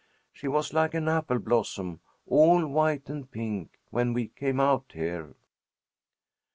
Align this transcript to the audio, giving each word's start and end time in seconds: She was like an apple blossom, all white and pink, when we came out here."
She 0.33 0.47
was 0.47 0.73
like 0.73 0.95
an 0.95 1.07
apple 1.07 1.37
blossom, 1.37 1.99
all 2.25 2.65
white 2.65 3.07
and 3.07 3.29
pink, 3.29 3.77
when 3.91 4.13
we 4.13 4.29
came 4.29 4.59
out 4.59 4.93
here." 4.95 5.35